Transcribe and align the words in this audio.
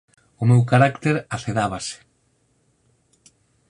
O 0.41 0.43
meu 0.49 0.61
carácter 0.71 1.15
acedábase. 1.35 1.97